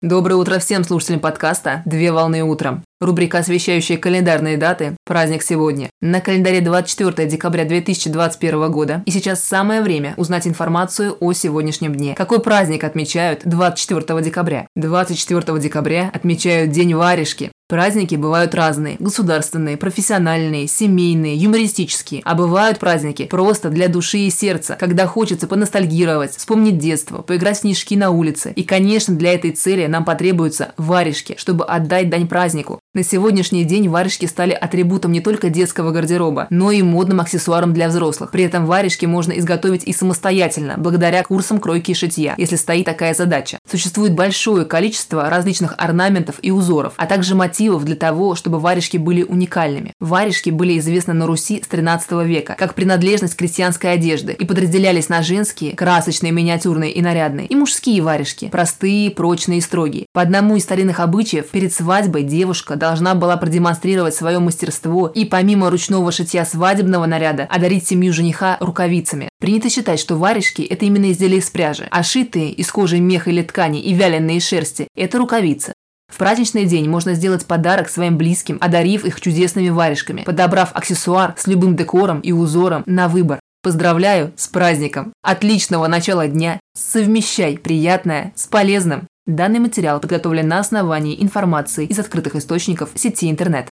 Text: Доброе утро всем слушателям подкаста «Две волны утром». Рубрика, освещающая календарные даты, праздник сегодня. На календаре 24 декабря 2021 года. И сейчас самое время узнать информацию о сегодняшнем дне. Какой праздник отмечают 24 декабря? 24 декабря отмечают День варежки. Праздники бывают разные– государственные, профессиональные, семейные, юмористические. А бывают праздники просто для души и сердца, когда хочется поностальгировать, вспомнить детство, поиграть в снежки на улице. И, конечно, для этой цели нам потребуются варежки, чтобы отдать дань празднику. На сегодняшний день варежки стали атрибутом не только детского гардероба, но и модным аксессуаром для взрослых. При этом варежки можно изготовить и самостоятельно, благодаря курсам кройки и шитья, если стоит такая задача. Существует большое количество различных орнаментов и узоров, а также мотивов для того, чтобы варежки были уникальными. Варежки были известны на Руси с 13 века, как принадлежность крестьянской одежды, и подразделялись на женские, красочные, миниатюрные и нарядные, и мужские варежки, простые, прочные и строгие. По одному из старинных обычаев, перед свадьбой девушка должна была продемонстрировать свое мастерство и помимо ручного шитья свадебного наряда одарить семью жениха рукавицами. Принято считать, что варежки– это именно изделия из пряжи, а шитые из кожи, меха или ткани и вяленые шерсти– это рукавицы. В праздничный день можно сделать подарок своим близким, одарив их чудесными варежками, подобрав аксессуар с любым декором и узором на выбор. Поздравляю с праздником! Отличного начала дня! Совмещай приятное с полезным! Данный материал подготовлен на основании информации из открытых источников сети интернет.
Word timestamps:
Доброе 0.00 0.36
утро 0.36 0.60
всем 0.60 0.84
слушателям 0.84 1.18
подкаста 1.18 1.82
«Две 1.84 2.12
волны 2.12 2.44
утром». 2.44 2.84
Рубрика, 3.00 3.38
освещающая 3.38 3.96
календарные 3.96 4.56
даты, 4.56 4.96
праздник 5.04 5.44
сегодня. 5.44 5.88
На 6.00 6.20
календаре 6.20 6.60
24 6.60 7.28
декабря 7.28 7.64
2021 7.64 8.72
года. 8.72 9.04
И 9.06 9.12
сейчас 9.12 9.44
самое 9.44 9.82
время 9.82 10.14
узнать 10.16 10.48
информацию 10.48 11.16
о 11.20 11.32
сегодняшнем 11.32 11.94
дне. 11.94 12.16
Какой 12.16 12.40
праздник 12.40 12.82
отмечают 12.82 13.42
24 13.44 14.20
декабря? 14.20 14.66
24 14.74 15.60
декабря 15.60 16.10
отмечают 16.12 16.72
День 16.72 16.96
варежки. 16.96 17.52
Праздники 17.68 18.14
бывают 18.14 18.54
разные– 18.54 18.96
государственные, 18.98 19.76
профессиональные, 19.76 20.66
семейные, 20.66 21.36
юмористические. 21.36 22.22
А 22.24 22.34
бывают 22.34 22.78
праздники 22.78 23.26
просто 23.26 23.68
для 23.68 23.88
души 23.88 24.20
и 24.20 24.30
сердца, 24.30 24.74
когда 24.80 25.06
хочется 25.06 25.46
поностальгировать, 25.46 26.34
вспомнить 26.34 26.78
детство, 26.78 27.20
поиграть 27.20 27.58
в 27.58 27.60
снежки 27.60 27.94
на 27.94 28.08
улице. 28.08 28.54
И, 28.56 28.64
конечно, 28.64 29.14
для 29.14 29.34
этой 29.34 29.50
цели 29.50 29.84
нам 29.84 30.06
потребуются 30.06 30.72
варежки, 30.78 31.34
чтобы 31.36 31.66
отдать 31.66 32.08
дань 32.08 32.26
празднику. 32.26 32.80
На 32.98 33.04
сегодняшний 33.04 33.62
день 33.62 33.88
варежки 33.88 34.26
стали 34.26 34.50
атрибутом 34.50 35.12
не 35.12 35.20
только 35.20 35.50
детского 35.50 35.92
гардероба, 35.92 36.48
но 36.50 36.72
и 36.72 36.82
модным 36.82 37.20
аксессуаром 37.20 37.72
для 37.72 37.86
взрослых. 37.86 38.32
При 38.32 38.42
этом 38.42 38.66
варежки 38.66 39.06
можно 39.06 39.38
изготовить 39.38 39.84
и 39.84 39.92
самостоятельно, 39.92 40.74
благодаря 40.78 41.22
курсам 41.22 41.60
кройки 41.60 41.92
и 41.92 41.94
шитья, 41.94 42.34
если 42.36 42.56
стоит 42.56 42.86
такая 42.86 43.14
задача. 43.14 43.57
Существует 43.70 44.14
большое 44.14 44.64
количество 44.64 45.28
различных 45.28 45.74
орнаментов 45.76 46.36
и 46.40 46.50
узоров, 46.50 46.94
а 46.96 47.04
также 47.04 47.34
мотивов 47.34 47.84
для 47.84 47.96
того, 47.96 48.34
чтобы 48.34 48.58
варежки 48.58 48.96
были 48.96 49.22
уникальными. 49.22 49.92
Варежки 50.00 50.48
были 50.48 50.78
известны 50.78 51.12
на 51.12 51.26
Руси 51.26 51.62
с 51.62 51.68
13 51.68 52.24
века, 52.24 52.56
как 52.58 52.74
принадлежность 52.74 53.36
крестьянской 53.36 53.92
одежды, 53.92 54.32
и 54.32 54.46
подразделялись 54.46 55.10
на 55.10 55.22
женские, 55.22 55.76
красочные, 55.76 56.32
миниатюрные 56.32 56.92
и 56.92 57.02
нарядные, 57.02 57.46
и 57.46 57.54
мужские 57.54 58.00
варежки, 58.00 58.48
простые, 58.48 59.10
прочные 59.10 59.58
и 59.58 59.62
строгие. 59.62 60.06
По 60.14 60.22
одному 60.22 60.56
из 60.56 60.62
старинных 60.62 61.00
обычаев, 61.00 61.48
перед 61.48 61.72
свадьбой 61.72 62.22
девушка 62.22 62.76
должна 62.76 63.14
была 63.14 63.36
продемонстрировать 63.36 64.14
свое 64.14 64.38
мастерство 64.38 65.08
и 65.08 65.26
помимо 65.26 65.68
ручного 65.68 66.10
шитья 66.10 66.46
свадебного 66.46 67.04
наряда 67.04 67.44
одарить 67.44 67.86
семью 67.86 68.14
жениха 68.14 68.56
рукавицами. 68.60 69.28
Принято 69.40 69.70
считать, 69.70 70.00
что 70.00 70.16
варежки– 70.16 70.62
это 70.70 70.84
именно 70.84 71.12
изделия 71.12 71.38
из 71.38 71.48
пряжи, 71.50 71.86
а 71.90 72.02
шитые 72.02 72.50
из 72.50 72.72
кожи, 72.72 72.98
меха 72.98 73.30
или 73.30 73.42
ткани 73.42 73.57
и 73.66 73.92
вяленые 73.92 74.40
шерсти– 74.40 74.88
это 74.96 75.18
рукавицы. 75.18 75.72
В 76.12 76.16
праздничный 76.16 76.64
день 76.64 76.88
можно 76.88 77.14
сделать 77.14 77.46
подарок 77.46 77.88
своим 77.88 78.16
близким, 78.16 78.58
одарив 78.60 79.04
их 79.04 79.20
чудесными 79.20 79.68
варежками, 79.68 80.22
подобрав 80.22 80.74
аксессуар 80.74 81.34
с 81.36 81.46
любым 81.46 81.76
декором 81.76 82.20
и 82.20 82.32
узором 82.32 82.82
на 82.86 83.08
выбор. 83.08 83.40
Поздравляю 83.62 84.32
с 84.36 84.46
праздником! 84.48 85.12
Отличного 85.22 85.86
начала 85.88 86.28
дня! 86.28 86.60
Совмещай 86.74 87.58
приятное 87.58 88.32
с 88.36 88.46
полезным! 88.46 89.06
Данный 89.26 89.58
материал 89.58 90.00
подготовлен 90.00 90.48
на 90.48 90.60
основании 90.60 91.22
информации 91.22 91.84
из 91.84 91.98
открытых 91.98 92.36
источников 92.36 92.90
сети 92.94 93.28
интернет. 93.30 93.68